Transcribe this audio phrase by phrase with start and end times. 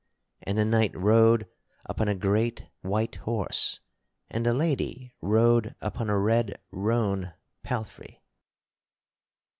[0.41, 1.47] And the knight rode
[1.85, 3.81] upon a great white horse,
[4.31, 8.23] and the lady rode upon a red roan palfrey.